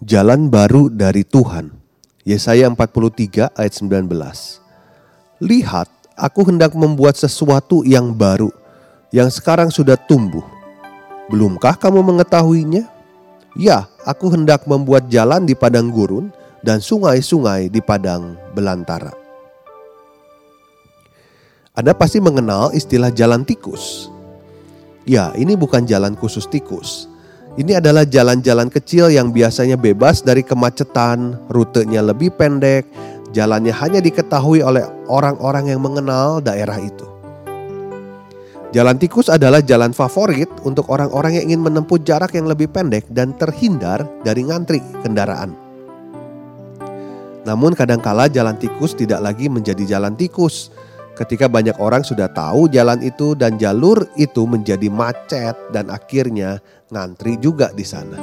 [0.00, 1.68] Jalan baru dari Tuhan.
[2.24, 4.08] Yesaya 43 ayat 19.
[5.44, 8.48] Lihat, aku hendak membuat sesuatu yang baru,
[9.12, 10.46] yang sekarang sudah tumbuh.
[11.28, 12.88] Belumkah kamu mengetahuinya?
[13.52, 16.32] Ya, aku hendak membuat jalan di padang gurun
[16.64, 19.12] dan sungai-sungai di padang belantara.
[21.76, 24.08] Anda pasti mengenal istilah jalan tikus.
[25.04, 27.11] Ya, ini bukan jalan khusus tikus
[27.60, 32.88] ini adalah jalan-jalan kecil yang biasanya bebas dari kemacetan, rutenya lebih pendek,
[33.36, 37.04] jalannya hanya diketahui oleh orang-orang yang mengenal daerah itu.
[38.72, 43.36] Jalan tikus adalah jalan favorit untuk orang-orang yang ingin menempuh jarak yang lebih pendek dan
[43.36, 45.52] terhindar dari ngantri kendaraan.
[47.44, 50.72] Namun kadangkala jalan tikus tidak lagi menjadi jalan tikus
[51.12, 57.40] ketika banyak orang sudah tahu jalan itu dan jalur itu menjadi macet dan akhirnya ngantri
[57.40, 58.20] juga di sana.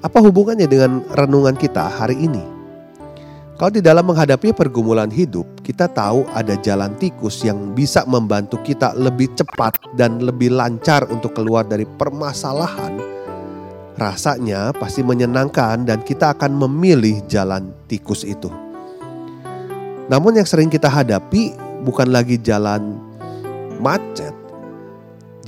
[0.00, 2.58] Apa hubungannya dengan renungan kita hari ini?
[3.58, 8.94] Kalau di dalam menghadapi pergumulan hidup, kita tahu ada jalan tikus yang bisa membantu kita
[8.94, 12.94] lebih cepat dan lebih lancar untuk keluar dari permasalahan.
[13.98, 18.46] Rasanya pasti menyenangkan dan kita akan memilih jalan tikus itu.
[20.06, 22.94] Namun yang sering kita hadapi bukan lagi jalan
[23.82, 24.37] macet.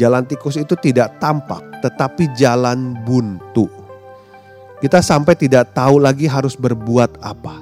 [0.00, 3.68] Jalan tikus itu tidak tampak, tetapi jalan buntu.
[4.80, 7.60] Kita sampai tidak tahu lagi harus berbuat apa.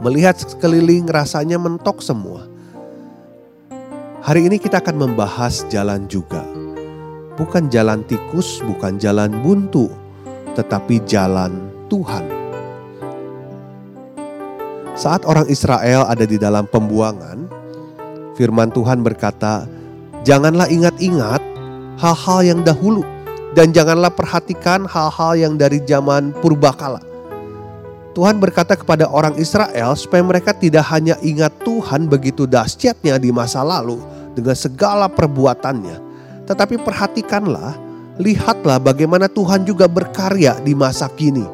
[0.00, 2.48] Melihat sekeliling rasanya mentok semua.
[4.24, 6.40] Hari ini kita akan membahas jalan juga.
[7.36, 9.92] Bukan jalan tikus, bukan jalan buntu,
[10.56, 11.52] tetapi jalan
[11.92, 12.24] Tuhan.
[14.96, 17.44] Saat orang Israel ada di dalam pembuangan,
[18.40, 19.68] firman Tuhan berkata,
[20.26, 21.38] "Janganlah ingat-ingat
[22.02, 23.06] hal-hal yang dahulu
[23.54, 26.98] dan janganlah perhatikan hal-hal yang dari zaman purbakala."
[28.18, 33.62] Tuhan berkata kepada orang Israel supaya mereka tidak hanya ingat Tuhan begitu dahsyatnya di masa
[33.62, 34.02] lalu
[34.34, 35.96] dengan segala perbuatannya,
[36.48, 37.76] tetapi perhatikanlah,
[38.18, 41.44] lihatlah bagaimana Tuhan juga berkarya di masa kini.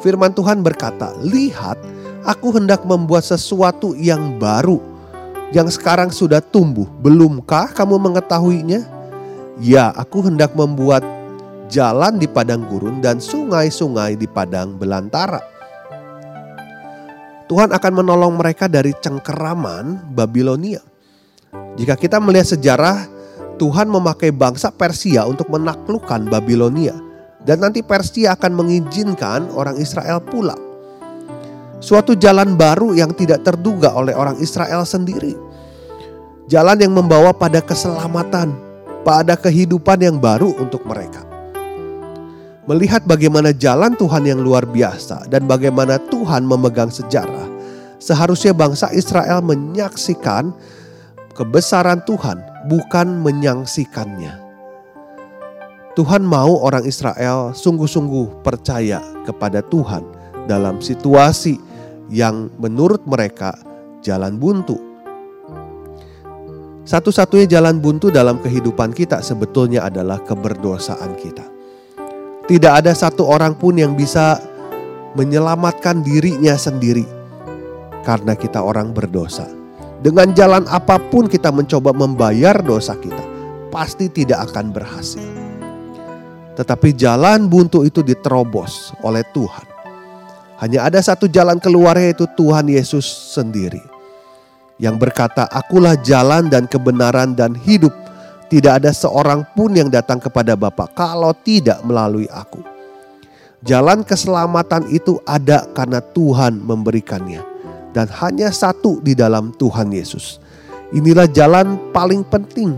[0.00, 4.82] Firman Tuhan berkata, "Lihat, Aku hendak membuat sesuatu yang baru
[5.54, 6.88] yang sekarang sudah tumbuh.
[7.02, 8.82] Belumkah kamu mengetahuinya?
[9.62, 11.06] Ya, aku hendak membuat
[11.70, 15.42] jalan di padang gurun dan sungai-sungai di padang belantara.
[17.46, 20.82] Tuhan akan menolong mereka dari cengkeraman Babilonia.
[21.78, 23.06] Jika kita melihat sejarah,
[23.56, 26.92] Tuhan memakai bangsa Persia untuk menaklukkan Babilonia.
[27.46, 30.65] Dan nanti Persia akan mengizinkan orang Israel pulang.
[31.76, 35.36] Suatu jalan baru yang tidak terduga oleh orang Israel sendiri.
[36.48, 38.56] Jalan yang membawa pada keselamatan,
[39.04, 41.20] pada kehidupan yang baru untuk mereka.
[42.66, 47.46] Melihat bagaimana jalan Tuhan yang luar biasa dan bagaimana Tuhan memegang sejarah,
[48.00, 50.50] seharusnya bangsa Israel menyaksikan
[51.36, 52.40] kebesaran Tuhan,
[52.72, 54.42] bukan menyaksikannya.
[55.92, 60.02] Tuhan mau orang Israel sungguh-sungguh percaya kepada Tuhan
[60.46, 61.65] dalam situasi
[62.10, 63.56] yang menurut mereka
[64.02, 64.78] jalan buntu.
[66.86, 71.42] Satu-satunya jalan buntu dalam kehidupan kita sebetulnya adalah keberdosaan kita.
[72.46, 74.38] Tidak ada satu orang pun yang bisa
[75.18, 77.02] menyelamatkan dirinya sendiri
[78.06, 79.50] karena kita orang berdosa.
[79.98, 83.24] Dengan jalan apa pun kita mencoba membayar dosa kita,
[83.74, 85.26] pasti tidak akan berhasil.
[86.54, 89.75] Tetapi jalan buntu itu diterobos oleh Tuhan
[90.56, 93.04] hanya ada satu jalan keluar yaitu Tuhan Yesus
[93.36, 93.80] sendiri.
[94.76, 97.92] Yang berkata, akulah jalan dan kebenaran dan hidup.
[98.46, 102.62] Tidak ada seorang pun yang datang kepada Bapa kalau tidak melalui aku.
[103.66, 107.42] Jalan keselamatan itu ada karena Tuhan memberikannya.
[107.90, 110.38] Dan hanya satu di dalam Tuhan Yesus.
[110.94, 112.76] Inilah jalan paling penting.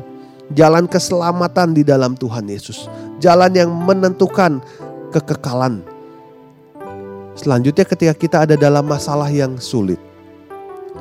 [0.55, 2.89] Jalan keselamatan di dalam Tuhan Yesus.
[3.21, 4.63] Jalan yang menentukan
[5.13, 5.98] kekekalan
[7.39, 10.03] Selanjutnya ketika kita ada dalam masalah yang sulit.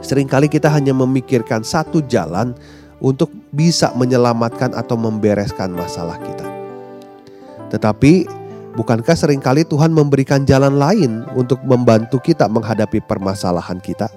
[0.06, 2.54] Seringkali kita hanya memikirkan satu jalan
[3.02, 6.46] untuk bisa menyelamatkan atau membereskan masalah kita.
[7.74, 8.30] Tetapi,
[8.78, 14.14] bukankah sering kali Tuhan memberikan jalan lain untuk membantu kita menghadapi permasalahan kita?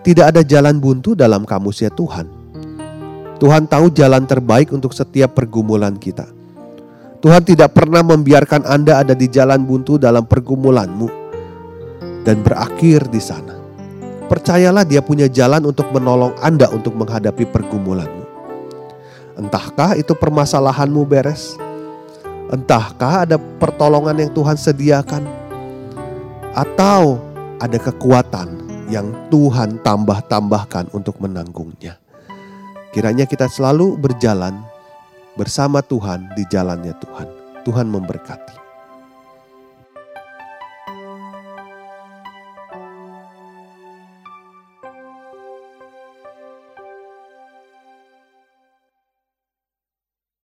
[0.00, 2.24] Tidak ada jalan buntu dalam kamusnya Tuhan.
[3.36, 6.35] Tuhan tahu jalan terbaik untuk setiap pergumulan kita.
[7.26, 11.10] Tuhan tidak pernah membiarkan Anda ada di jalan buntu dalam pergumulanmu
[12.22, 13.50] dan berakhir di sana.
[14.30, 18.22] Percayalah dia punya jalan untuk menolong Anda untuk menghadapi pergumulanmu.
[19.42, 21.58] Entahkah itu permasalahanmu beres?
[22.54, 25.26] Entahkah ada pertolongan yang Tuhan sediakan?
[26.54, 27.18] Atau
[27.58, 28.54] ada kekuatan
[28.86, 31.98] yang Tuhan tambah-tambahkan untuk menanggungnya.
[32.94, 34.75] Kiranya kita selalu berjalan
[35.36, 37.28] bersama Tuhan di jalannya Tuhan.
[37.62, 38.55] Tuhan memberkati.